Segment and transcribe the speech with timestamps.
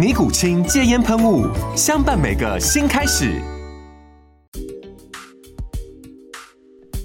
[0.00, 1.46] 尼古清戒烟喷雾，
[1.76, 3.38] 相伴每个新开始。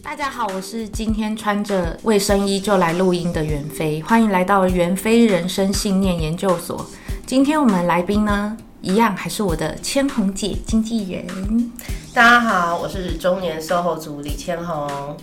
[0.01, 6.85] 大家好，我是今天穿着卫生衣就来录音的袁飞，欢迎来到袁飞人生信念研究所。
[7.25, 11.69] 今天我们来宾呢，一样还是我的千红姐经纪人。
[12.13, 15.17] 大家好，我是中年售后组李千红。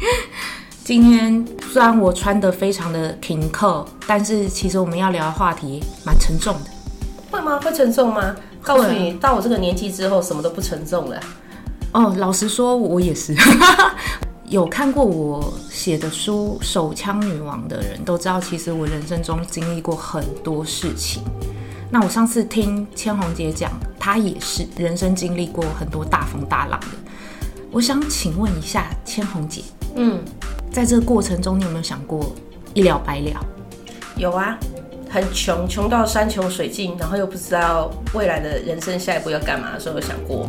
[0.82, 6.77] 今天虽然我穿的非常的停课，但是其实我们要聊的话题蛮沉重的。
[7.30, 7.58] 会吗？
[7.60, 8.34] 会沉重吗？
[8.62, 11.20] 告诉你，到我这个年纪之后，什么都不沉重了。
[11.92, 13.34] 哦，老实说，我也是。
[14.48, 21.22] 有看过我写的书《手枪女王》的人都知道，其实我人生中经历过很多事情。
[21.90, 26.86] 那我上次听千红姐讲，她也是人生经历过很多大风大浪的。
[27.70, 29.62] 我想请问一下千红姐，
[29.96, 30.18] 嗯，
[30.72, 32.34] 在这个过程中，你有没有想过
[32.72, 33.44] 一了百了？
[34.16, 34.58] 有啊。
[35.10, 40.48] 很穷，穷到山穷水尽，然后又不知道未来的人生下一步要干嘛的时候，有想过，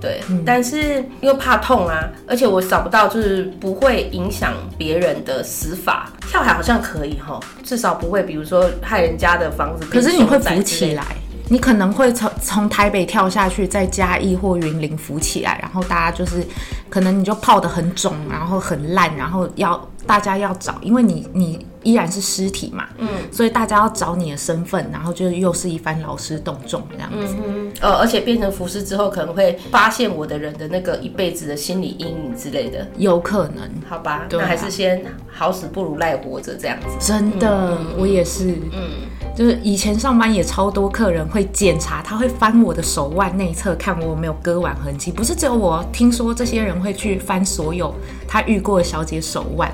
[0.00, 9.86] 对，嗯、但是因为怕痛啊，而且我找不到就是不会影响别人的死法，跳海好像可以哈，至少不会，比如说害人家的房子。
[9.86, 11.04] 可是你会浮起来，
[11.48, 16.46] 你可能会从从台北跳下去，在嘉义或云林浮起来，然后大家就是
[16.88, 21.66] 可能你就泡得很肿，然后很烂，然后要大家要找，因为你你。
[21.88, 47.94] 依然是尸体嘛，嗯，所以大家要找你的身份，然后就又是一番劳师动众这样子，嗯呃，而且变成浮尸之后，可能会发现我的人的那个一辈子的心理阴影之类的，有可能，好吧，那还是先好死不如赖活着这样子，真的，嗯，我也是，嗯，就是以前上班也超多客人会检查，他会翻我的手腕内侧看我有没有割腕痕迹，不是只有我，听说这些人会去翻所有
[48.26, 49.72] 他遇过的小姐手腕，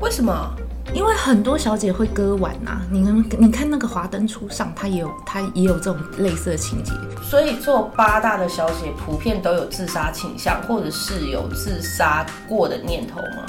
[0.00, 0.50] 为什么？
[0.94, 6.92] 因为很多小姐会割腕呐，你们你看那个华灯初上，她也有她也有这种类似的情节。
[7.20, 13.44] 所以做八大的小姐普遍都有自杀倾向，或者是有自杀过的念头吗？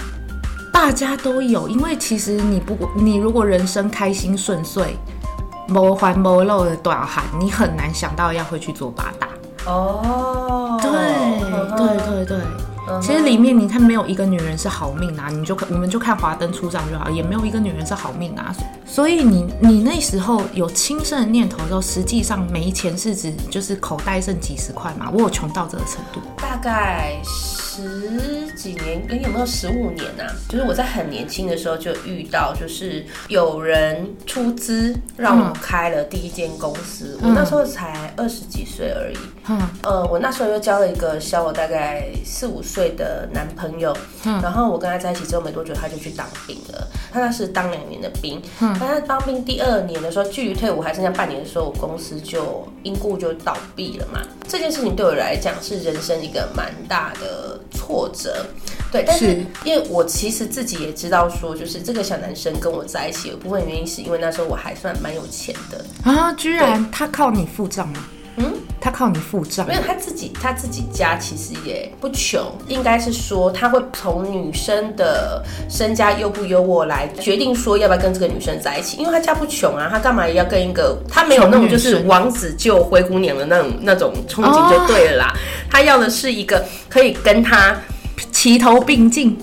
[0.73, 4.97] 大家都有，因为其实你不你如果人生开心顺遂，
[5.67, 9.27] 没欢没漏的大汉，你很难想到要会去做八大。
[9.67, 10.91] 哦，对
[11.77, 12.64] 对对对。
[13.01, 15.29] 其实里面你看，没有一个女人是好命啊！
[15.29, 18.55] 你就看我们就看华灯初上就好，也没有一个女人是好命啊！
[18.85, 25.09] 所以你你那时候有轻生的念头的时候，实际上没钱是指就是口袋剩几十块嘛？
[25.11, 30.29] 我有穷到这个程度，大概十几年，你有没有十五年啊？
[30.47, 39.17] 就是我在很年轻的时候就遇到，就是有人出资让我开了第一间公司，嗯、我那时候才二十几岁而已。
[39.47, 42.74] 嗯，呃，我那时候又交了一个小我大概四五岁。
[42.75, 46.87] 岁的男朋友，嗯，然后我跟他在一起之后没多久，他就去当兵了。
[47.13, 54.19] 他那是当两年的兵，嗯，但他当兵第二年的时候，距离退伍还剩下半年的时候，我公司就因故就倒闭了嘛。
[54.45, 58.45] 这件事情对我来讲是人生一个蛮大的挫折，
[58.91, 59.05] 对。
[59.07, 68.05] 但是因为我其实自己也知道说，就是这个小男生跟我在一起有部分原因是因为那时候我还算蛮有钱的啊，居然他靠你付账吗？
[68.37, 68.53] 嗯，
[68.85, 69.65] 他靠你付账？
[69.65, 85.37] 没有，他自己他自己家其实也不穷，应该是说他会从女生的身家优不优渥来决定说要不要跟这个女生在一起，因为他家不穷啊，他干嘛也要跟一个他没有那种就是王子救灰姑娘的那种那种憧憬就对了啦，哦，
[85.67, 87.75] 他要的是一个可以跟他
[88.31, 89.35] 齐头并进。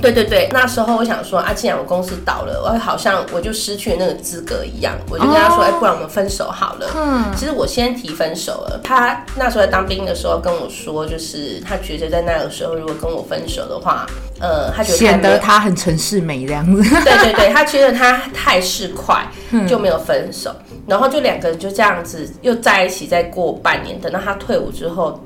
[0.00, 5.74] 对对对，那时候我想说啊，既然我公司倒了，我好像我就失去了那个资格一样，我就跟他说，哎、oh.
[5.74, 6.86] 欸，不然我们分手好了。
[6.96, 8.80] 嗯，其实我先提分手了。
[8.84, 14.06] 他那时候在当兵的时候跟我说，就是他觉得在那个时候如果跟我分手的话，
[14.40, 16.82] 呃，他觉得显得他很城市美这样子。
[16.82, 19.22] 对对对，他觉得他太市侩，
[19.66, 20.54] 就没有分手。
[20.86, 25.20] 然后就两个人就这样子又在一起，再过半年，等到他退伍之后，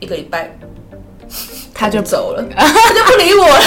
[0.00, 0.50] 一个礼拜。
[1.80, 3.60] 他就走了， 他就不理我了。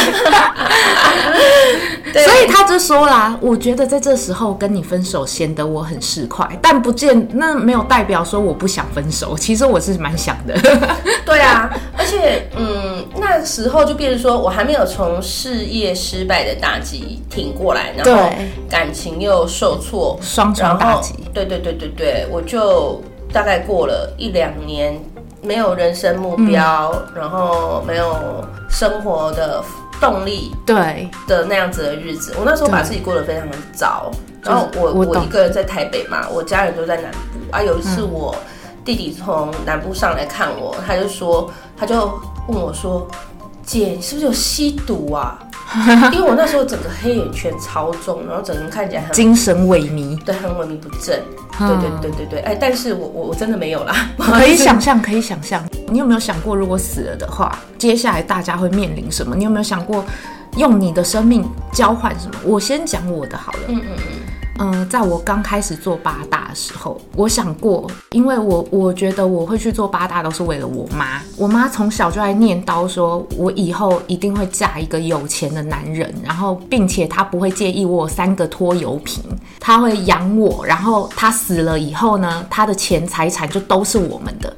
[2.14, 10.54] 所以他就说啦，我觉得在这时候跟你分手显得我很市侩，但不见那没有代表说我不想分手，其实我是蛮想的。
[11.26, 11.68] 对啊，
[11.98, 18.30] 而且嗯，那时候就变成说我还没有从事业失败的打击挺过来，然后
[18.70, 21.16] 感情又受挫，双重打击。
[21.34, 23.02] 对对对对对，我就
[23.32, 25.04] 大概过了一两年。
[25.44, 29.64] 没有人生目标，嗯、然后没有生活的
[30.00, 34.10] 动力，对的那样子的日子，我那时候把自己过得非常的糟。
[34.42, 37.18] 然后我我，我一个人在台北嘛，我家人都在南部
[37.52, 37.62] 啊。
[37.62, 38.36] 有一次我
[38.84, 41.96] 弟弟从南部上来看我，他就说，他就
[42.50, 43.08] 问我说
[43.66, 45.40] ：“姐，你是不是有吸毒啊？”
[46.14, 51.22] 因为我那时候整个黑眼圈超重，然后整个人看起来很精神萎靡，对，很萎靡不振。
[51.58, 53.96] 对对对对对，哎，但是我我我真的没有啦。
[54.18, 55.64] 可以想象， 可以想象。
[55.88, 59.36] 你有没有想过，如果死了的话，接下来大家会面临什么？
[59.36, 60.04] 你有没有想过，
[60.58, 62.34] 用你的生命交换什么？
[62.44, 63.60] 我先讲我的好了。
[63.68, 64.23] 嗯嗯嗯。
[64.60, 71.22] 嗯、在我刚开始做八大的时候，我想过，因为我我觉得我会去做八大都是为了我妈。
[71.38, 79.24] 我妈从小就在念叨说，我以后一定会嫁一个有钱的男人，然后并且他不会介意我三个拖油瓶，
[79.60, 84.56] 他会养我，然后他死了以后呢，他的钱财产就都是我们的。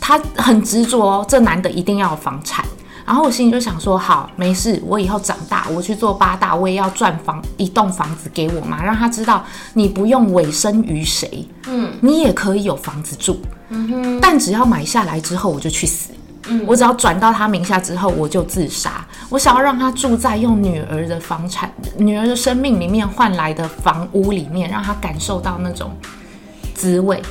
[0.00, 2.64] 他很执着哦，这男的一定要有房产。
[3.06, 9.44] 然后我心里就想说，好，没事，我以后长大，我去做八大，我也要赚房一栋房子给我妈，让她知道
[9.74, 13.38] 你不用委身于谁，嗯，你也可以有房子住，
[13.68, 16.10] 嗯哼，但只要买下来之后我就去死，
[16.48, 25.96] 嗯，我只要转到他名下之后我就自杀，我想要让他住在用女儿的房产、女儿的生命里面换来的房屋里面，让他感受到那种
[26.74, 27.22] 滋味。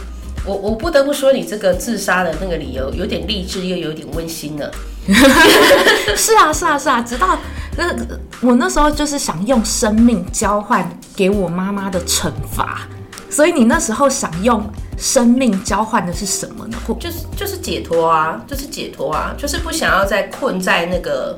[0.45, 4.71] 我我不得不说，你这个自杀的那个理由有点励志，又有点温馨了。
[6.15, 7.37] 是啊，是啊，是啊，直到
[7.77, 7.93] 那
[8.41, 12.87] 我那时候就是想用生命交换给我妈妈的惩罚，
[13.29, 14.63] 所以你那时候想用
[14.97, 16.77] 生命交换的是什么呢？
[16.99, 21.37] 就是就是解脱啊，就是解脱啊，就是不想要再困在那个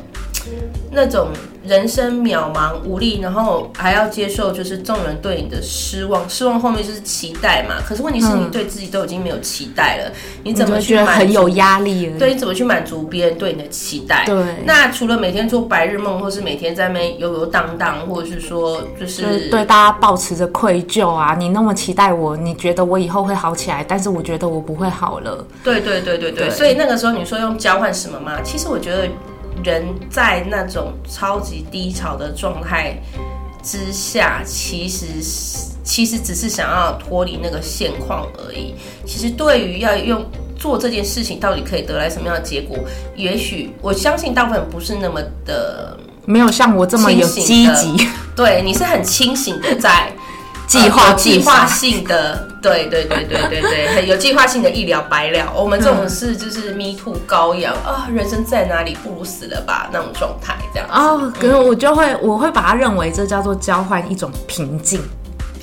[0.92, 1.30] 那种。
[1.68, 7.76] 人生渺茫无力，然后还要接受就是众人对你的失望，失望后面就是期待嘛。
[7.86, 11.06] 可是问题是你对自己都已经没有期待了，嗯、你怎么去满？
[11.18, 12.18] 很有压力了。
[12.18, 14.24] 对，你怎么去满足别人对你的期待？
[14.26, 14.36] 对。
[14.66, 25.46] 那除了每天做白日梦，或是每天在那边游游荡荡，或者是说就是，对大家保持着愧疚啊，你那么期待我，你觉得我以后会好起来，但是我觉得我不会好了。
[25.64, 26.48] 对对对对对。
[26.48, 28.40] 对所以那个时候你说用交换什么吗？
[28.44, 29.08] 其实我觉得。
[29.64, 32.98] 人在那种超级低潮的状态
[33.64, 35.06] 之下，其实
[35.84, 38.76] 其实只是想要脱离那个现况而已。
[39.06, 40.26] 其实对于要用
[40.58, 42.78] 做这件事情，到底可以得来什么样的结果，
[43.16, 48.08] 也许我相信大部分不是那么的，没有像我这么有积极。
[48.36, 50.12] 对，你是很清醒的在。
[50.68, 55.52] 计划计划性的，对对对对对对，很 有计划性的一了百了。
[55.56, 61.32] 我们这种是 就是 me too 羔羊啊，人生在哪里不如死了吧那种状态，这样哦。
[61.40, 65.00] 可是我就会我会把它认为这叫做交换一种平静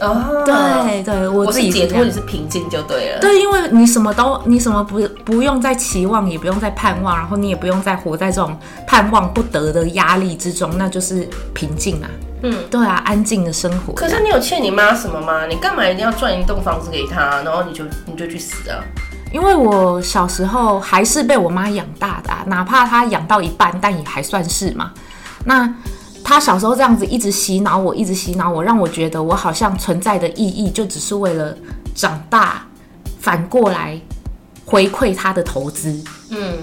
[0.01, 0.43] 哦。
[0.47, 3.21] 对对，我自己解脱你是平静就对了。
[3.21, 12.09] 对，因为你什么都你什么不不用再期望，也不用再盼望，然后你也不用再活在这种盼望不得的压力之中，那就是平静啊。
[12.47, 13.95] 嗯，对啊，安静的生活。
[13.95, 15.47] 可是你有欠你妈什么吗？
[15.47, 18.85] 你干嘛一定要赚一栋房子给她，然后你就你就去死啊？
[19.33, 24.93] 因为我小时候还是被我妈养大的啊，哪怕她养到一半，但也还算是嘛。
[25.47, 25.75] 那
[26.23, 31.57] 她小时候这样子一直洗脑我，一直洗脑我，让我觉得我好像存在的意义就只是为了
[31.95, 32.63] 长大，
[33.21, 33.99] 反过来
[34.67, 35.99] 回馈她的投资。
[36.29, 36.59] 嗯。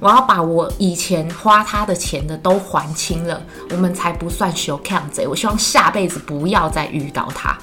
[0.00, 5.26] 我要把我以前花他的钱的都还清了，我们才不算修康贼。
[5.26, 7.58] 我希望下辈子不要再遇到他。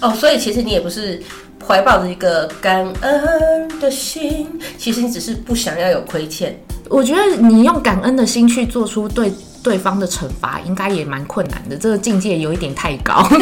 [0.00, 1.20] 哦，所以其实你也不是
[1.66, 4.48] 怀抱着一个感恩的心，
[4.78, 6.56] 其实你只是不想要有亏欠。
[6.88, 11.76] 我觉得你用感恩的心去做出对对方的惩罚，应该也蛮困难的。
[11.76, 13.28] 这个境界有一点太高。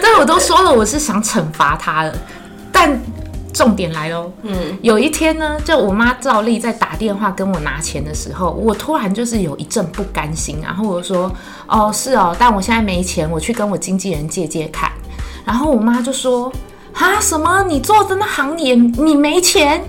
[0.00, 2.14] 但我都说了，我是想惩罚他了，
[2.70, 2.96] 但。
[3.52, 11.30] 重点来喽，嗯，有一天呢，就我妈照例在打电话跟我拿钱的时候，我突然就是有一阵不甘心，然后我说，
[11.66, 14.90] 哦，是哦，但我现在没钱，我去跟我经纪人借借看。
[15.44, 16.50] 然后我妈就说，
[16.94, 17.62] 啊，什么？
[17.68, 19.84] 你做的那行业，你没钱？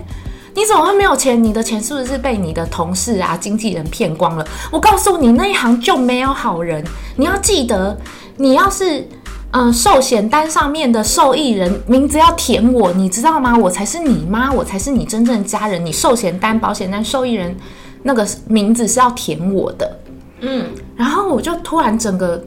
[0.54, 1.42] 你怎么会没有钱？
[1.42, 4.46] 你的钱是不是被你的同事啊、经纪人骗光了？
[4.70, 6.84] 我告诉你，那一行就没有好人。
[7.16, 7.98] 你要记得，
[8.36, 9.08] 你要是。
[9.56, 13.56] 嗯、寿险单上面的受益人名字要填我，你知道吗？
[13.56, 15.86] 我才是你妈，我才是你真正的家人。
[15.86, 17.56] 你寿险单、保险单受益人
[18.02, 19.98] 那个名字是要填我的。
[20.40, 22.42] 嗯，然后我就突然整个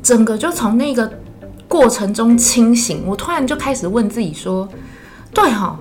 [0.00, 1.10] 整个就从那个
[1.66, 4.68] 过程中清醒，我突然就开始问自己说：
[5.34, 5.76] 对哈。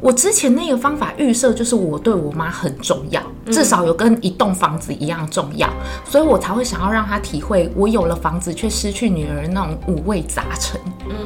[0.00, 5.68] 我之前那个方法预设就是我对我妈很重要，至少有跟一栋房子一样重要，
[6.04, 10.80] 所以我才会想要让她体会我有了房子却失去女儿那种五味杂陈。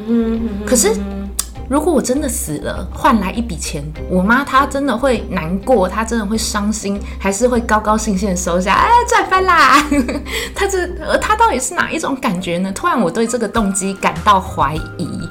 [0.07, 0.95] 嗯哼，可是
[1.69, 8.75] 如果我真的死了，换来一笔钱，我妈她真的会难过，她真的会伤心，还是会高高兴兴的收下？
[8.75, 9.83] 哎，赚翻啦！
[10.54, 10.87] 她这
[11.19, 12.71] 她到底是哪一种感觉呢？
[12.73, 15.28] 突然我对这个动机感到怀疑。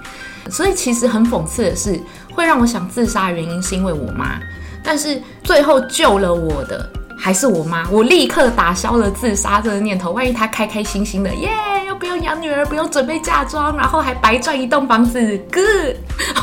[0.49, 1.97] 所以其实很讽刺的是，
[2.33, 4.37] 会让我想自杀的原因是因为我妈，
[4.83, 7.87] 但是最后救了我的还是我妈。
[7.89, 10.11] 我立刻打消了自杀这个念头。
[10.11, 11.49] 万一她开开心心的，耶，
[11.87, 15.19] 又不用养女儿，不用准备嫁妆，然后还白赚一栋房子
[15.51, 15.95] ，good。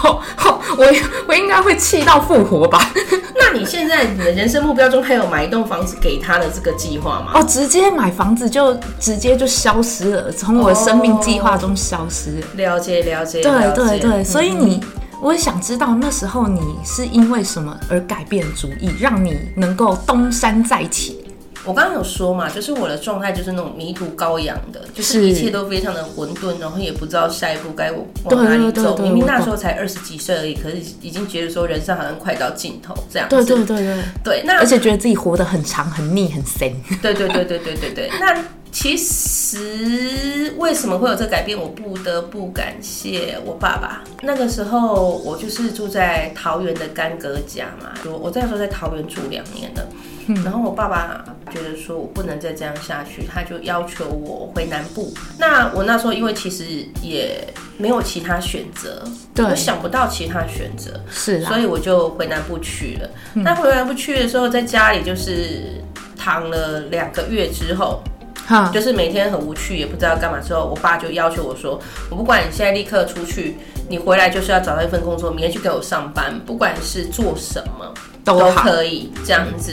[0.78, 0.86] 我
[1.26, 2.90] 我应该会气到复活吧。
[3.36, 7.32] 那你现在你的人生目标中还有买一栋房子给他的这个计划吗？
[7.34, 12.46] 哦，直接买房子就直接就消失了，从我的生命计划中消失了。
[12.54, 14.80] 了解了解，对对对，所以你，
[15.20, 21.18] 我也想知道那时候你是因为什么而改变主意，让你能够东山再起。
[21.62, 28.96] 我刚刚有说嘛，就是我的状态就是那种迷途羔羊的，就是一切都非常的混沌，然后也不知道下一步该往哪里走。
[28.96, 33.36] 明明那时候才二十几岁而已，可是已经觉得说人生好像快到尽头这样子。
[33.36, 36.72] 对对对对对，那而且觉得自己活得很长、很腻、很深。
[37.02, 38.10] 对对对对对对对。
[38.18, 41.58] 那其实为什么会有这改变？
[41.58, 44.02] 我不得不感谢我爸爸。
[44.22, 49.86] 那个时候我就是住在桃园的干哥家嘛，我我那时候在桃园住两年了。
[50.44, 55.12] 然后我爸爸觉得说我不能再这样下去，他就要求我回南部。
[55.38, 57.44] 那我那时候因为其实也
[57.76, 59.02] 没有其他选择，
[59.34, 63.10] 对，我想不到其他选择，是，所以我就回南部去了。
[63.34, 65.82] 那回南部去的时候，在家里就是
[66.16, 68.00] 躺了两个月之后，
[68.72, 70.38] 就是每天很无趣，也不知道干嘛。
[70.40, 71.80] 之后我爸就要求我说，
[72.10, 73.56] 我不管你现在立刻出去，
[73.88, 77.92] 你回来就是要找到一份工作，明天去给我上班，不管是做什么
[78.24, 79.72] 都可以这样子。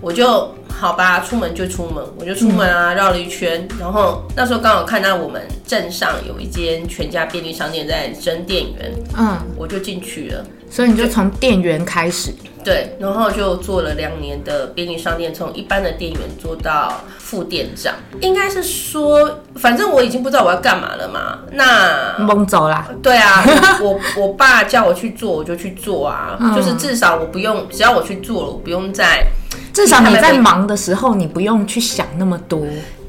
[0.00, 10.44] 我就好吧，出门就出门，我就出门啊，绕了一圈，然后那时候刚好看到我们镇上有一间全家便利商店在征店员，嗯，我就进去了。
[10.74, 17.94] 所以你就从店员开始，对，然后就做了两年的便利商店，从一般的店员做到副店长。
[18.20, 22.88] 应该是说，反正我已经不知道我要干嘛了嘛，那懵走啦。
[23.00, 23.44] 对啊，
[23.80, 29.24] 我我爸叫我去做，我就去做啊，嗯，就是至少我不用，只要我去做了，我不用再。
[29.72, 32.66] 至少你在忙的时候，你不用去想那么多。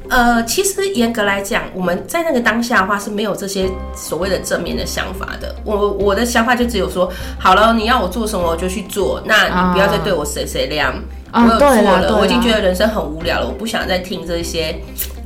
[0.10, 5.56] 呃，其实严格来讲，我们在那个当下的话是没有这些所谓的正面的想法的。
[5.64, 10.94] 我我的想法就只有说，好了，你要我做什么我就去做，那你不要再对我谁谁凉。
[11.34, 14.74] 我有做了，我已经觉得人生很无聊了，我不想再听这些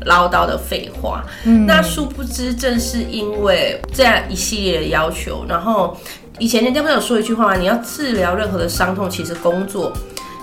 [0.05, 1.23] 唠叨的废话。
[1.43, 1.67] 嗯。
[1.67, 5.95] 那殊不知，正是因为这样一系列的要求，然后
[6.39, 7.55] 以前人家不是有说一句话吗？
[7.57, 9.93] 你要治疗任何的伤痛，其实工作。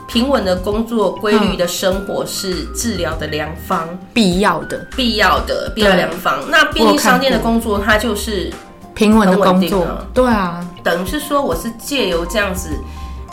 [0.08, 6.38] 平稳的工作、规律的生活是治疗的良方，必要的、必要的、必要良方。
[6.48, 8.52] 那便利商店的工作，它就是
[8.94, 12.70] 平稳的工作，对啊，等于是说，我是借由这样子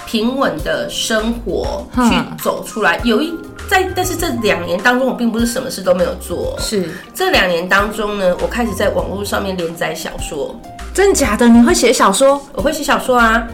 [0.06, 3.00] 平稳的生活去走出来。
[3.04, 3.34] 有一
[3.70, 6.56] 在，但是这两年当中，我并不是什么事都没有做。
[6.60, 10.60] 是这两年当中呢，我开始在网络上面连载小说。
[10.92, 11.48] 真的假的？
[11.48, 12.42] 你会写小说？
[12.54, 13.48] 我会写小说啊。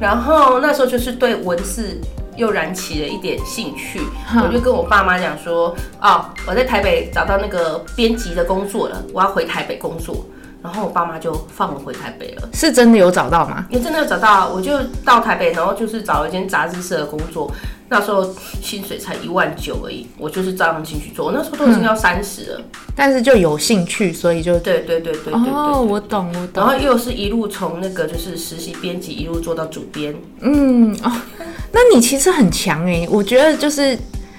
[0.00, 2.00] 然后那时候就是对文字。
[2.36, 4.00] 又燃起了一点兴趣，
[4.42, 10.24] 我就跟我爸妈讲说：“哦，我在台北找到那个编辑的工作了，我要回台北工作。”
[10.62, 12.48] 然后我爸妈就放我回台北了。
[12.54, 13.66] 是真的有找到吗？
[13.68, 17.50] 也真的有找到，我就到台北，然后就是找了一间杂志社的工作。
[17.88, 18.24] 那时候
[18.62, 21.32] 薪水才一万九而已，我就是照样进去做。
[21.32, 22.60] 那时候都已经要三十了，
[22.94, 25.52] 但是就有兴趣，所以就对对对对对对。
[25.52, 26.64] 哦，我懂我懂。
[26.64, 30.14] 然后又是一路从那个就是实习编辑一路做到主编。
[30.40, 31.12] 嗯哦。
[31.72, 33.98] 那你其实很强哎，我觉得就是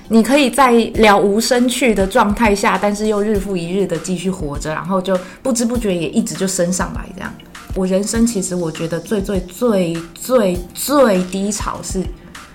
[0.10, 7.34] 你可以在了无生趣的状态下，但是又日复一日的继续活着，然后就不知不觉也一直就升上来这样。
[7.76, 12.04] 我人生其实我觉得最最最最最低潮是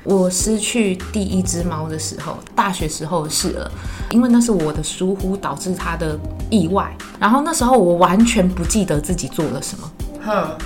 [0.04, 3.70] 我失去第一只猫的时候，大学时候的事了，
[4.12, 6.16] 因为那是我的疏忽导致它的
[6.48, 9.90] 意外，然后那时候我完全不记得自己做了什么，
[10.24, 10.56] 哼，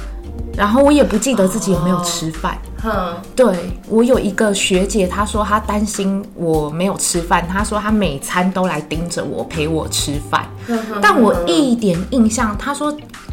[0.56, 2.58] 然后我也不记得自己有没有吃饭。
[2.84, 3.46] 嗯，对，
[3.88, 10.44] 我有一个学姐，她说她担心我没有吃饭，她说她每餐都来盯着我陪我吃饭，
[11.00, 12.92] 但我一点印象，她说。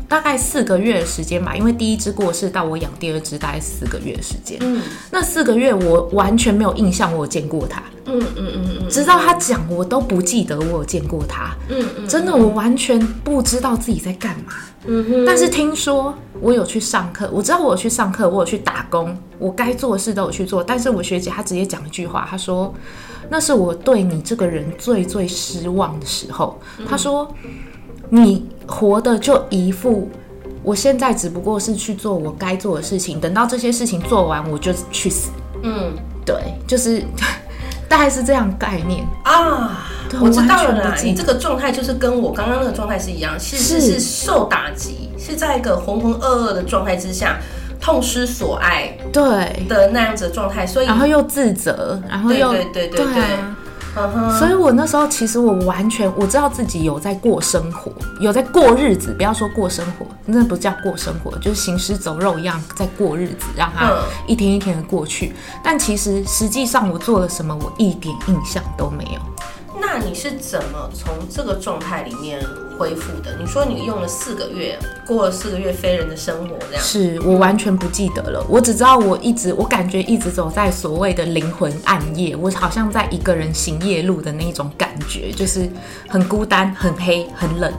[0.10, 4.58] 大概四个月的时间吧，因为第一只过世到我养第二只大概四个月的时间。
[4.62, 7.82] 嗯，那四个月我完全没有印象我有见过他。
[8.06, 11.56] 嗯嗯嗯嗯，直到他讲我都不记得我有见过他。
[11.70, 14.54] 嗯嗯，真的我完全不知道自己在干嘛。
[14.88, 16.12] 嗯哼，但是听说
[16.42, 20.63] 我有去上课，我知道我有去上课，我有去打工，我该做的事都有去做。
[20.63, 22.74] 但是我学姐她直接讲一句话，她说
[23.30, 26.60] 那是我对你这个人最最失望的时候。
[26.89, 27.32] 她说。
[28.10, 30.10] 你活的就一副，
[30.63, 35.30] 我现在只不过是去做我该做的事情，等到这些事情做完，我就去死。
[35.63, 35.94] 嗯，
[36.25, 36.36] 对，
[36.68, 37.04] 就是
[37.88, 39.86] 大概是这样概念啊。
[40.20, 47.38] 我知道了啦，你这个状态就是跟我刚刚那个状态是一样，其实是受打击，是在一个浑浑噩噩的状态之下，
[47.80, 53.24] 痛失所爱，对的那样子的状态，所以然后又自责，然后又对对对对对。
[54.38, 59.13] 所以，我那时候其实我完全我知道自己有在过生活，有在过日子。
[59.13, 63.91] 不要说过生活，那不叫过生活，就是行尸走肉一样在过日子，让它
[64.27, 65.34] 一天一天的过去。
[65.63, 69.19] 但其实实际上我做了什么，我一点印象都没有。
[70.00, 72.39] 那你是怎么从这个状态里面
[72.77, 73.36] 恢复的？
[73.38, 76.82] 你说你用了四个月，过了四个月非人的生活，这样。
[76.82, 85.70] 是我完全不记得了，我只知道我一直，我感觉一直走在所谓的灵魂暗夜，我好像在一个人行夜路的那种感觉，就是
[86.08, 87.70] 很孤单、很黑、很冷。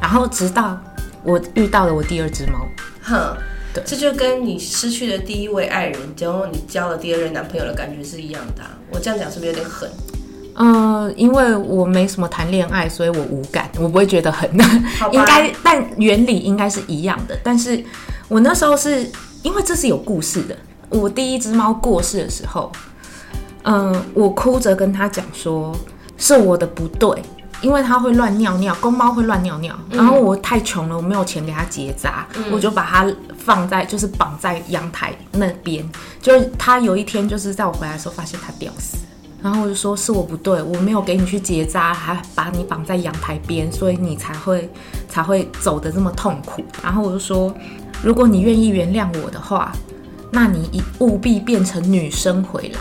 [0.00, 0.80] 然后直到
[1.22, 2.66] 我遇到了我第二只猫，
[3.02, 3.36] 哼，
[3.74, 8.70] 对，这就跟你失去了第一位爱人，然后你交了第二任男朋友的感觉是一样的啊。
[8.90, 9.90] 我这样讲是不是有点狠？
[10.58, 14.50] 嗯、呃，因为我没什么谈恋爱，所以我无感，我不会觉得很
[15.12, 17.38] 应该，但原理应该是一样的。
[17.42, 17.82] 但是
[18.28, 19.10] 我那时候是
[19.42, 20.56] 因为这是有故事的。
[20.88, 22.70] 我第一只猫过世的时候，
[23.64, 25.76] 嗯、呃，我哭着跟他讲说
[26.16, 27.22] 是我的不对，
[27.60, 35.84] 因为它会乱尿尿，公猫会乱尿尿，然后我太穷了，我没有钱给它结扎，嗯、我就把它放在就是绑在阳台那边，
[36.22, 38.96] 就是它有一天就是在我回来的时候发现它吊死。
[39.46, 44.68] 然后我就说是我不对，我没有给你去结扎，还把你绑在阳台边，所以你才会
[45.08, 46.64] 才会走的这么痛苦。
[46.82, 47.54] 然后我就说，
[48.02, 49.72] 如果你愿意原谅我的话，
[50.32, 52.80] 那你一务必变成女生回来。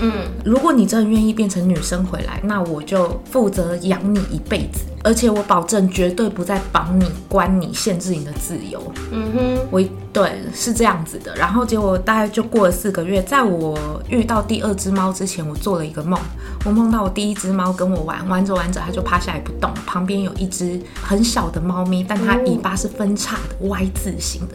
[0.00, 0.12] 嗯，
[0.44, 8.80] 如果你真的愿意变成女生回来，那我就负责养你一辈子，而且我保证绝对不再绑你、关你、限制你的自由。
[9.10, 9.82] 嗯哼，我
[10.12, 11.34] 对是这样子的。
[11.34, 13.76] 然后结果大概就过了四个月，在我
[14.08, 16.18] 遇到第二只猫之前，我做了一个梦，
[16.64, 24.54] 我梦到我第一只猫跟我玩，玩着玩着它就趴下来不动，旁边有一只很小的猫咪，但它尾巴是分叉的 Y 字形的。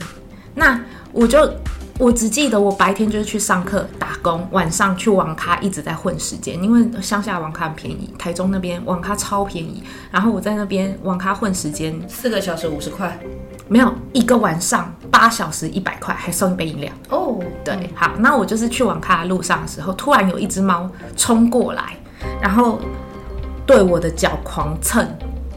[0.55, 0.79] 那
[1.11, 1.37] 我就。
[1.99, 9.83] 我只记得我白天就是去上课打工，晚上去网咖一直在混时间，因为乡下网咖很便宜，台中那边网咖超便宜。
[10.11, 13.17] 然后我在那边网咖混时间，四个小时五十块，
[13.67, 16.91] 没有一个晚上八小时一百块，还送一杯饮料。
[17.09, 21.95] 哦，oh, 对，好，那我就是去网咖的路上的时候，突然有一只猫冲过来，
[22.41, 22.79] 然后
[23.67, 25.07] 对我的脚狂蹭，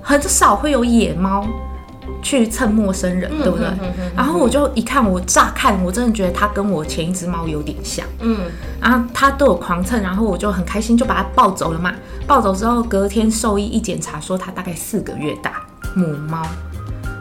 [0.02, 1.46] 很少会有野猫。
[2.26, 3.68] 去蹭陌生人，对不对？
[4.16, 8.04] 然后我就一看，我乍看，我真的觉得它跟我前一只猫有点像。
[8.18, 11.94] 嗯，然后它对我狂蹭，然后我就很开心，就把它抱走了嘛。
[12.26, 15.62] 抱走之后，隔天兽医一检查，说它大概四个月大，
[15.94, 16.42] 母猫。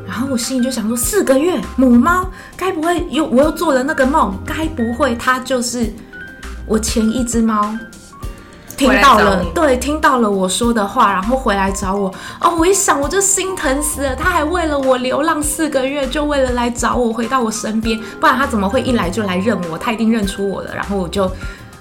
[0.08, 4.36] 然后我心里就想说，四个月母猫，该不会又我又做了那个梦？
[4.44, 5.94] 该不会它就是
[6.66, 7.78] 我前一只猫？
[8.78, 12.14] 听到了，对，听到了我说的话，然后回来找我。
[12.42, 14.16] 哦，我一想，我就心疼死了。
[14.16, 18.00] 他还为了我流浪四个月，就为了来找我，回到我身边。
[18.20, 19.78] 不然他怎么会一来就来认我？
[19.78, 20.76] 他一定认出我了。
[20.76, 21.32] 然后我就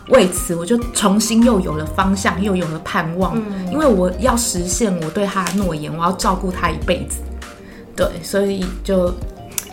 [0.09, 3.33] 为此，我就重新又有了方向，又有了盼望。
[3.37, 7.19] 嗯，因为我要实现我对他的诺言，我要照顾他一辈子。
[7.97, 9.13] 对，所以就。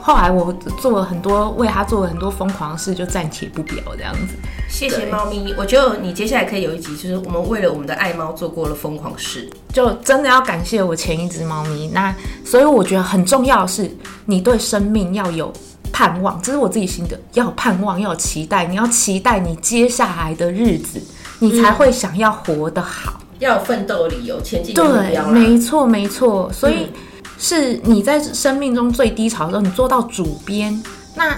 [0.01, 4.33] 后来我做了很多，为他做了很多疯狂的事，就暂且不表这样子。
[4.67, 11.89] 谢谢猫咪，我觉得你接下来可以有一集，就是我们为了我们的爱猫做过了疯狂事，就真的要感谢我前一只猫咪。
[11.93, 13.89] 那所以我觉得很重要的是，
[14.25, 15.53] 你对生命要有
[15.93, 20.99] 盼望，这是我自己心得，要有盼望，要有期待，你要期待你接下来的日子，
[21.39, 25.29] 你才会想要活得好，嗯、要有奋斗理由前进的目标。
[25.29, 26.85] 对，没错没错，所以。
[26.85, 26.93] 嗯
[27.43, 30.79] 是你在生命中最低潮的时候，你做到主编，
[31.15, 31.35] 那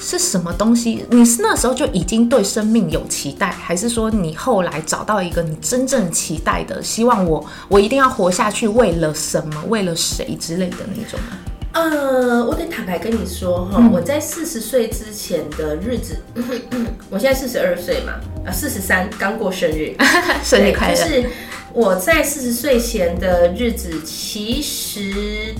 [0.00, 1.04] 是什么东西？
[1.10, 11.20] 你是那时候就已经对生命有期待，还是说你后来找到一个你真正期待的，希望我我一定要活下去，为了什么，为了谁之类的那种？
[11.74, 16.16] 呃，我得坦白跟你说哈，嗯、我在四十岁之前的日子，
[17.10, 18.14] 我现在四十二岁嘛，
[18.46, 19.94] 啊，四十三刚过生日，
[20.42, 20.96] 生日快乐。
[20.96, 21.28] 就是
[21.78, 25.54] 我在四十岁前的日子，其实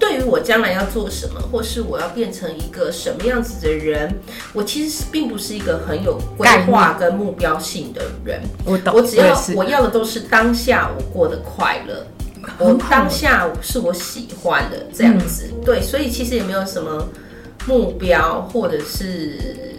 [0.00, 4.12] 对于我将来要做什么，或是我要变成一个什么样子的人，
[4.52, 8.42] 我其实并不是一个很有规划跟目标性的人。
[8.64, 12.04] 我懂，我只要我，我要的都是当下我过得快乐。
[12.58, 17.08] 我当下是我喜欢的这样子，嗯、对，所以其实也没有什么
[17.68, 19.75] 目标，或者是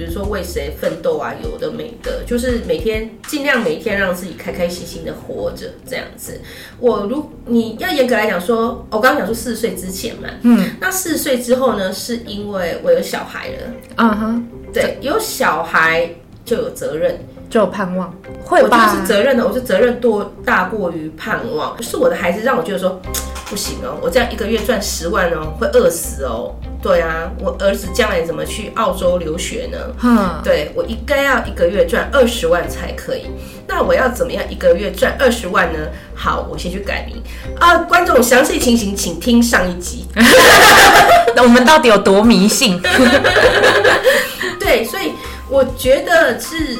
[0.00, 6.40] 比如说为谁奋斗啊，有的没的，就是每天尽量每一天让自己开开心心的活着这样子。
[6.78, 13.56] 我如你要严格来讲说，我刚刚讲说四十岁之前嘛，嗯，那四十岁之后呢，是因为我有小孩了，
[13.96, 16.08] 嗯哼，对，有小孩
[16.46, 17.18] 就有责任。
[17.50, 18.86] 就有盼望，会吧？
[18.86, 21.76] 我就是责任的，我是责任多大过于盼望。
[21.82, 23.02] 是我的孩子让我觉得说
[23.50, 26.54] 不行哦，我这样一个月赚十万哦，会饿死哦。
[26.82, 29.78] 对啊，我儿子将来怎么去澳洲留学呢？
[30.02, 33.26] 嗯，对，我应该要一个月赚二十万才可以。
[33.66, 35.78] 那我要怎么样一个月赚二十万呢？
[36.14, 37.22] 好，我先去改名
[37.58, 37.78] 啊。
[37.78, 40.06] 观众详细情形请听上一集。
[41.36, 42.80] 那我们到底有多迷信？
[44.58, 45.12] 对，所以
[45.48, 46.78] 我觉得是。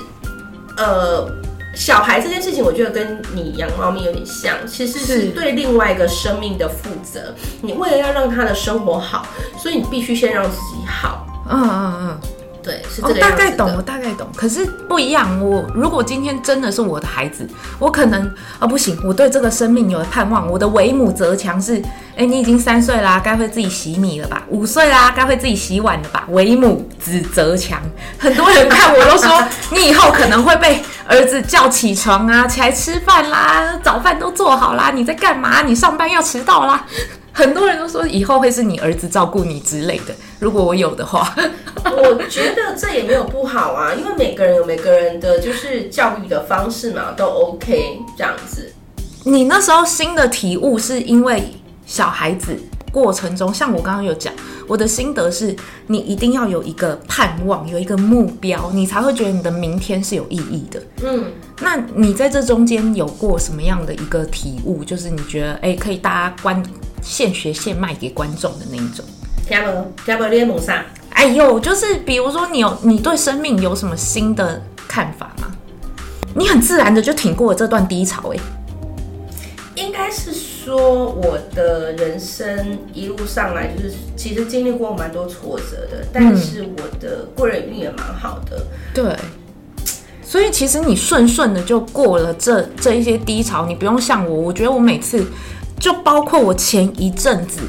[0.77, 1.29] 呃，
[1.81, 7.35] 小孩这件事情，我觉得跟你养猫咪有点像，其实是对另外一个生命的负责。
[7.62, 11.27] 你为了要让他的生活好，所以你必须先让自己好。
[11.49, 12.21] 嗯嗯嗯。
[12.70, 13.37] 对，是这个样子的。
[13.37, 14.28] 我大概懂，我大概懂。
[14.37, 17.48] 可是不一样，我如果今天真的是我的孩子，
[17.80, 20.48] 我可能啊、哦、不行，我对这个生命有了盼望。
[20.48, 21.83] 我的为母则强是，
[22.16, 24.42] 哎，你已经三岁啦，该会自己洗米了吧？
[24.48, 26.24] 五岁啦，该会自己洗碗了吧？
[26.28, 27.80] 为母子则强。
[28.18, 35.62] 很多人看我都说，你以后可能会被儿子叫起床啊，起来吃饭啦，早饭都做好啦，你在干嘛？
[35.62, 36.87] 你上班要迟到啦。
[37.33, 41.33] 很多人都说以后会是你儿子照顾你之类的，如果我有的话，
[41.85, 48.72] 我觉得这也没有不好啊，因为每个人有每个人的就是教育的方式嘛，都 OK 这样子。
[49.24, 51.44] 你那时候新的体悟是因为
[51.85, 52.57] 小孩子
[52.90, 54.33] 过程中，像我刚刚有讲，
[54.66, 55.55] 我的心得是
[55.87, 60.83] 你一定要有一个盼望，有一个目标，你才会觉得你的明天是有意义的。
[61.03, 61.26] 嗯，
[61.61, 64.83] 那你在这中间有过什么样的一个体悟？
[64.83, 66.62] 就是你觉得哎，可以大家观。
[67.03, 69.03] 现学现卖给观众的那一种，
[69.51, 70.85] 听不听不你梦啥？
[71.11, 75.51] 哎呦，就是比如说你有你对生命有什么新的看法吗？
[76.37, 78.39] 你很自然的就挺过了这段低潮，哎，
[79.75, 89.17] 应该是说我的人生一路上来就是其实经历过蛮多挫折的，但是我的贵人运也蛮好的，嗯、对，
[90.23, 95.27] 所以其实你顺顺的就过了这这一些低潮，你不用像我，我觉得我每次。
[95.81, 97.63] 就包括我前一阵子，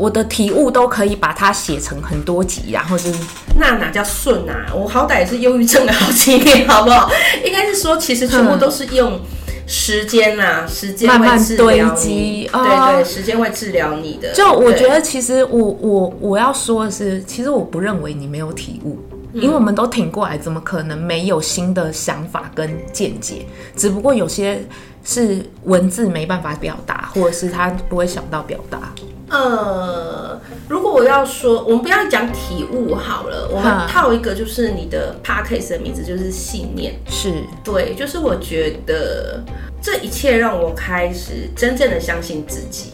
[0.00, 3.18] 我的体悟都可以把它写成很多集，然后就是
[3.58, 4.64] 那哪叫顺啊？
[4.74, 7.10] 我好歹也是忧郁症了好几年，好不好？
[7.44, 9.20] 应该是说，其实全部都是用
[9.66, 14.32] 时间呐，时间慢慢堆积，对对，时间会治疗你的。
[14.32, 18.98] 就我觉得，其实我我我要说的是，其实我不认为你没有体悟。
[19.34, 23.46] 因为我们都挺过来，怎么可能没有新的想法跟见解？
[23.76, 24.60] 只不过有些
[25.04, 28.92] 是文字没办法表达，或者是他不会想到表达。
[29.30, 39.40] 呃，如果我要说，我们不要讲体悟好了，我们套一个，就是你的 parkase 的名字就是信念，是对，就是我觉得
[39.80, 42.90] 这一切让我开始真正的相信自己。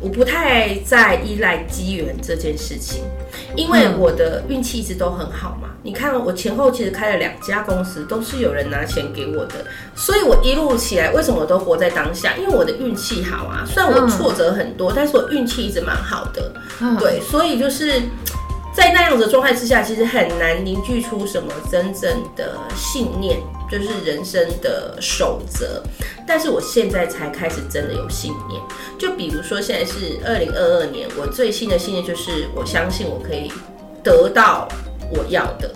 [0.00, 3.04] 我不太在依赖机缘这件事情，
[3.56, 5.68] 因为我的运气一直都很好嘛。
[5.82, 9.64] 你看，我前后其实开了两家公司，都是有人拿钱给我的，
[9.96, 12.36] 所以我一路起来，为什么我都活在当下？
[12.36, 13.64] 因为我的运气好啊。
[13.66, 16.52] 虽然我挫折很多，但是我运气一直蛮好的。
[17.00, 18.00] 对，所以就是
[18.72, 23.40] 在那样的状态之下，其实很难凝聚出什么真正的信念。
[23.72, 25.82] 就是人生的守则，
[26.28, 28.60] 但是我现在才开始真的有信念。
[28.98, 33.50] 就比如说，现在是二零二二年，我最新的信念就是我相信我可以
[34.04, 34.68] 得到
[35.10, 35.74] 我要的，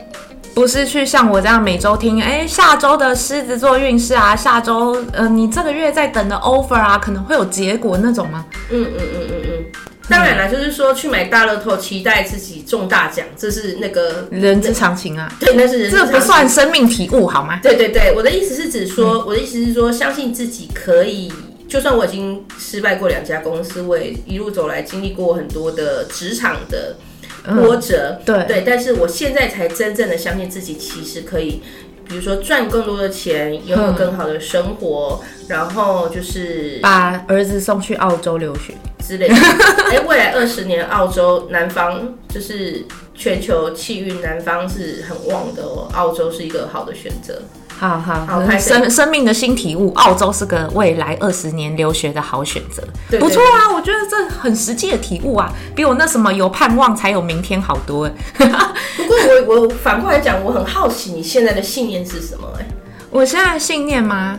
[0.55, 8.45] 不是去像我这样每周听，哎、欸，下周的狮子座运势啊，下周呃，你这个月在等的 offer 啊，可能会有结果那种吗？
[8.69, 9.65] 嗯嗯嗯嗯嗯。
[10.09, 15.33] 当然了，就是说去买大乐透，期待自己中大奖，这是那个人之常情啊。
[15.41, 16.15] 对，那是人之常情。
[16.15, 17.59] 这不算生命体悟好吗？
[17.63, 21.33] 对对对，我的意思是指说，嗯、我的意思是说，相信自己可以。
[21.69, 26.97] 就算我已经失败过两家公司，我也一路走来经历过很多的职场的
[27.45, 28.21] 波折。
[28.25, 31.61] 对对，但是我现在才真正的相信自己，其实可以，
[32.09, 38.75] 比如说赚更多的钱，拥有更好的生活，然后就是把儿子送去澳洲留学
[39.07, 39.35] 之类的。
[39.91, 47.43] 哎，未来二十年，澳洲南方就是全球气运南方是很旺的哦，澳洲是一个好的选择。
[47.79, 52.83] 好好好，生生命的新体悟，澳洲是个未来二十年留学的好选择，
[53.19, 58.09] 不错啊，我觉得这很实际的体悟啊，比我那什么有盼望才有明天好多。
[58.39, 62.49] 不过我我反过来讲，我很好奇你现在的信念是什么？
[62.59, 62.67] 哎，
[63.11, 64.39] 我现在的信念吗？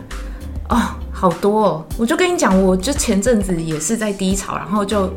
[0.70, 0.78] 哦，
[1.12, 5.14] 好多哦，我就跟你讲，我就前阵子也是在低潮，然后就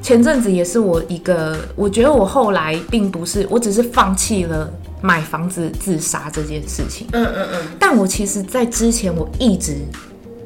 [0.00, 4.72] 前阵子也是我一个，我觉得我后来并不是，我只是放弃了。
[5.02, 9.76] 买房子自杀这件事情，嗯嗯嗯，但我其实，在之前我一直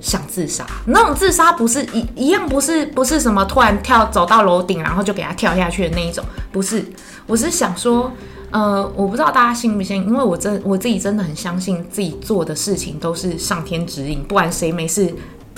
[0.00, 6.84] 想自杀，那种自杀不是一一样，不是不是什么突然跳走到楼顶，然后就给他跳下去的那一种，不是，
[7.26, 8.12] 我是想说，
[8.50, 15.12] 呃，我不知道大家信不信，因为我真我自己真的很相信自己做的事情都是上天指引，不然谁没事，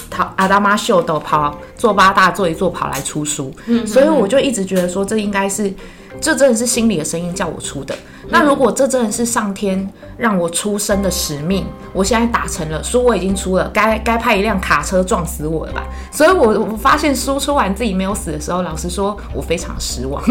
[0.08, 5.72] 跑阿达玛秀都跑做八大做一做跑来出书，嗯，所以我就一直觉得说，这应该是，
[6.20, 7.96] 这真的是心里的声音叫我出的。
[8.28, 15.86] 那如果这真的是上天让我出生的使命，我现在达成了，书我已经出了，该该派一辆卡车撞死我了吧？
[16.10, 20.20] 所以我我发现书出完自己没有死的时候，老实说，我非常失望。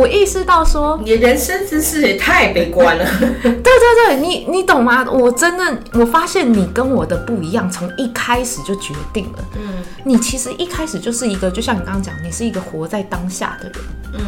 [0.00, 3.04] 我意识到说，你的人生之事也太悲观了。
[3.42, 5.06] 对对对，你你懂吗？
[5.10, 9.44] 我真的我发现你跟我的不一样，从一开始就决定了。
[9.56, 13.74] 嗯，你其实一开始就是一个，就像你刚刚讲，你是一个活在当下的人。
[14.14, 14.20] 嗯，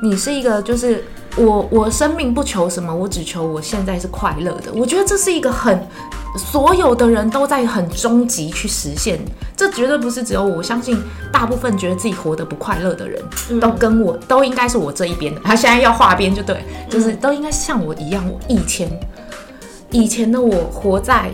[0.00, 1.04] 你是一个，就是
[1.34, 4.72] 我我生命不求什么，我只求我现在是快乐的。
[4.72, 5.84] 我觉得这是一个很。
[6.36, 9.18] 所有的人都在很终极去实现，
[9.56, 10.58] 这绝对不是只有我。
[10.58, 11.00] 我相信
[11.32, 13.22] 大部分觉得自己活得不快乐的人，
[13.60, 15.40] 都跟我都应该是我这一边的。
[15.42, 18.24] 他 现在要划边就对，就是都应该像我一样。
[18.28, 18.88] 我以前
[19.90, 21.30] 以前的我活在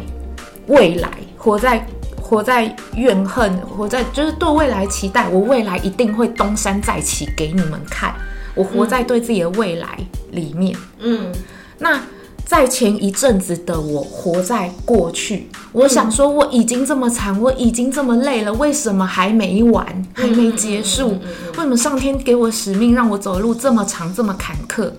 [0.68, 1.86] 未来，活在
[2.22, 8.14] 活在怨恨，活在就是对未来期待，我未来一定会东山再起给你们看。
[8.54, 9.98] 我活在对自己的未来
[10.30, 11.32] 里面，嗯，
[11.78, 12.00] 那。
[12.46, 21.18] 在前一阵子的我活在过去，我想说我已经这么惨，我已经这么累了，为什么还没完，还没结束？
[21.56, 24.90] 为什么上天给我使命，让我走的路这么长，这么坎坷？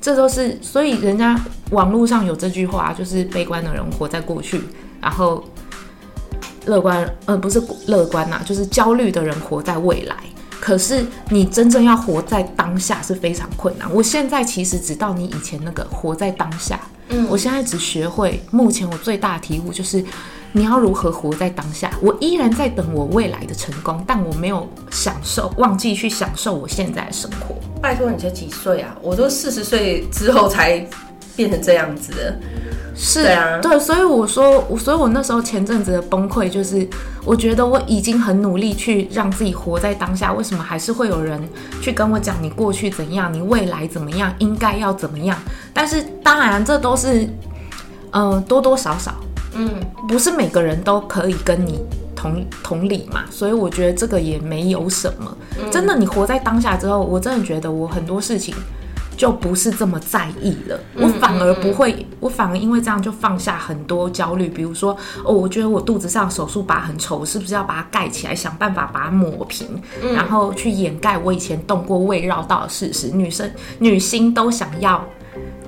[0.00, 1.38] 这都是所以人家
[1.70, 4.60] 网络上有这句话，就是悲观的人活在过去，
[5.00, 5.44] 然后
[6.66, 10.16] 乐观，呃，不是乐观呐，就是焦虑的人活在未来。
[10.62, 13.92] 可是你真正要活在当下是非常困难。
[13.92, 16.78] 我现在其实只到你以前那个活在当下。
[17.08, 20.04] 嗯，我现在只学会，目前我最大的体悟就是，
[20.52, 21.90] 你要如何活在当下。
[22.00, 27.56] 我依然在等我未来的成功，但我没有享受，忘记去享受我现在的生活。
[27.82, 28.96] 拜托，你才几岁啊？
[29.02, 30.86] 我都四十岁之后才
[31.36, 32.36] 变成这样子的。
[32.94, 36.86] 是啊，对，所以我说，所以我那时候前阵子的崩溃，就是
[37.24, 41.40] 我觉得我已经很努力去让自己活在当下，为什么还是会有人
[41.80, 45.36] 去跟我讲你过去怎样，你未来怎么样，应该要怎么样？
[45.72, 47.22] 但是当然，这都是，
[48.10, 49.14] 嗯、呃，多多少少，
[49.54, 49.70] 嗯，
[50.06, 51.80] 不是每个人都可以跟你
[52.14, 55.34] 同同理嘛，所以我觉得这个也没有什么。
[55.70, 58.54] 真的，你活在当下之后，我真的觉得我很多事情。
[59.22, 64.48] 就不是这么在意了，我反而不会，我反而因为这样就放下很多焦虑。
[64.48, 69.80] 比如说，哦，我觉得我肚子上手术疤很丑，我是不是要把它盖起来，想办法把它抹平，
[70.12, 73.10] 然后去掩盖我以前动过胃绕道的事实？
[73.10, 75.00] 女生、女星都想要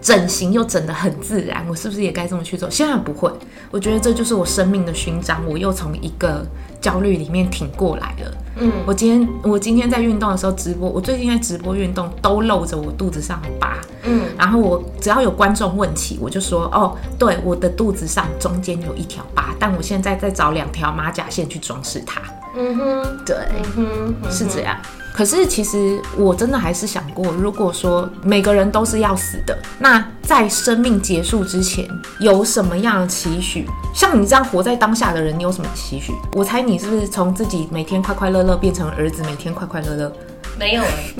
[0.00, 2.68] 整形，又整得很自然，我是不是也该这么去做？
[2.68, 3.30] 现在不会，
[3.70, 6.44] 我觉得这就是我生命的勋章，我又从一个
[6.80, 8.34] 焦虑里面挺过来了。
[8.56, 13.78] 嗯，我今天我今天在运动的时候直播，我最近在直播运动都露着我肚子上的疤。
[14.04, 22.20] 嗯，然后我只要有观众问起，我就说哦，对，我的肚子上中间有一条疤，但我现在在找两条马甲线去装饰它。
[22.56, 23.36] 嗯哼，对，
[23.76, 24.76] 嗯哼，是这样。
[25.14, 33.64] 可是其实我真的还是想过，如果说每个人都是要死的，那在生命结束之前有什么样的期许？
[33.94, 36.12] 像你这样活在当下的人，你有什么期许？
[36.32, 40.12] 我猜你是不是从自己每天快快乐乐变成儿子每天快快乐乐？
[40.58, 41.14] 没有哎，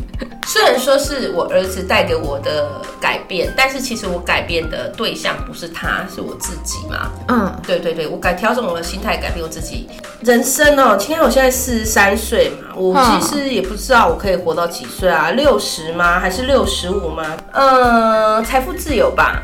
[0.46, 7.10] 虽然说是我儿子带给我的改变，但是其实我改变的对象不是他，是我自己嘛。
[7.28, 9.88] 嗯，对对对，我改调整我的心态，改变我自己。
[10.22, 16.20] 人生哦，今天我现在四十三岁嘛，我其实也不知道我可以活到几岁啊，六十吗？
[16.20, 17.36] 还是六十五吗？
[17.52, 19.42] 嗯，财富自由吧，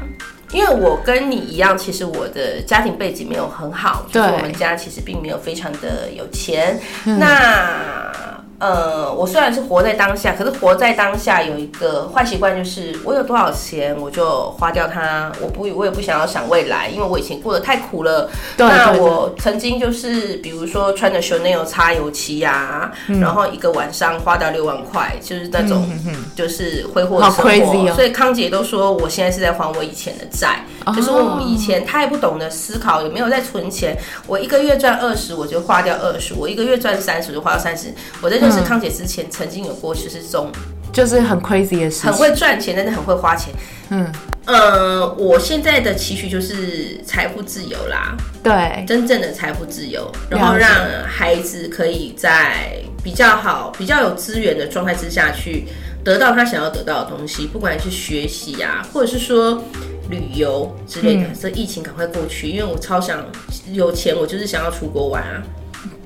[0.52, 6.80] 因为我跟你一样，其实我的家庭背景没有很好，就是我们家其实并没有非常的有钱。
[7.04, 18.28] 嗯、那呃，我虽然是活在当下，可是活在当下有一个坏习惯，就是我有多少钱我就花掉它，我不我也不想要想未来，因为我以前过得太苦了。
[18.58, 25.88] 对，那我曾经就是比如说穿着 Chanel 擦油漆呀、啊嗯，然后一个晚上花掉六万块，就是那种
[26.36, 27.48] 就是挥霍生活。
[27.72, 33.96] 嗯哦、所以康姐都说我现在是在还我以前的债、哦，就是我们以前太不懂得思考，也没有在存钱。
[34.26, 37.94] 我一个月赚二十，我就花掉二十；我一个月赚三十，就花掉三十。
[38.20, 38.49] 我在这。
[38.50, 40.50] 是康姐之前曾经有过，就是这种，
[40.92, 43.52] 就是很 crazy 的事情，很会赚钱，但是很会花钱。
[43.90, 44.06] 嗯，
[44.46, 50.70] 呃，我现在的期许就是财富自由啦，对，真正的财富自由，然后让
[51.06, 55.66] 孩子可以在比较好、比较有资源的状态之下去
[56.04, 59.62] 得到他想要得到的东西，不管是学习啊，或者是说
[60.08, 61.26] 旅游之类的。
[61.40, 63.24] 这、嗯、疫情赶快过去，因为我超想
[63.72, 65.42] 有钱，我就是想要出国玩啊。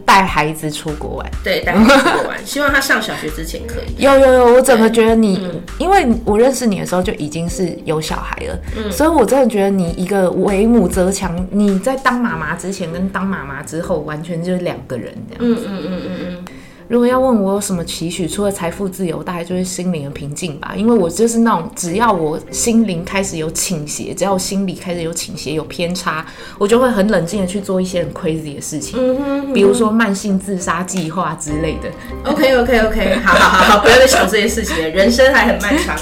[0.04, 4.02] 带孩子出国玩，对，带孩子 出国玩，希望他上小学之前可以。
[4.02, 15.66] 有有有，我怎么觉得你、嗯，因为我认识你的时候就已经是有小孩了，嗯，所以我真的觉得你一个为母则强，你在当妈妈之前跟当妈妈之后，完全就是两个人这样子。
[15.68, 16.44] 嗯嗯嗯嗯嗯。
[16.88, 20.74] 如果要问我有什么期许，除了财富自由，大概就是心灵的平静吧。
[20.76, 26.24] 因为我就是那种，只要我心灵开始有倾斜，只要我心里开始有倾斜、有偏差，
[26.58, 28.98] 我就会很冷静的去做一些很 crazy 的事情。
[28.98, 31.90] 嗯哼，嗯哼，比如说慢性自杀计划之类的。
[32.30, 35.96] OK OK OK，好好好好， 不要再想这些事情了，人生还很漫长。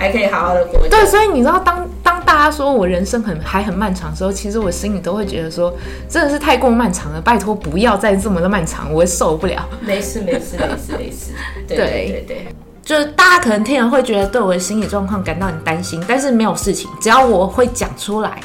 [0.00, 0.86] 还可以好好的过。
[0.88, 5.70] 对，所以你知道，当当大家说我人生很还很漫长的时候，其实我心里都会觉得说，
[6.08, 9.68] 真的是太过漫长了，拜托不要再这么的漫长，我会受不了。
[9.82, 11.32] 没事没事没事没事。
[11.68, 12.48] 对对对对，
[12.82, 18.40] 就是大家可能听了会觉得对我的心理状况感到很担心，但是没有事情，只要我会讲出来，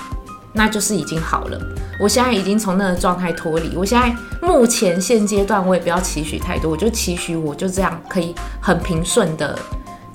[0.52, 1.58] 那就是已经好了。
[2.02, 4.13] 我现在已经从那个状态脱离，我现在
[4.45, 9.58] 目前现阶段我也不要期许太多，我就期许我就这样可以很平顺的。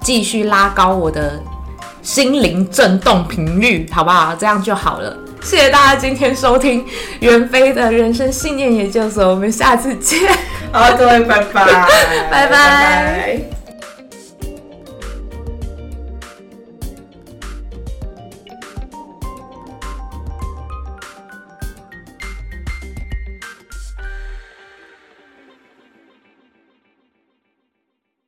[0.02, 1.42] 继续拉高我的
[2.08, 4.34] 心灵震动频率，好不好？
[4.34, 5.14] 这样就好了。
[5.42, 6.82] 谢谢大家今天收听
[7.20, 10.18] 袁飞的人生信念研究所，我们下次见。
[10.72, 11.64] 好，各位，拜拜，
[12.32, 12.46] 拜拜。
[12.46, 13.57] 拜拜。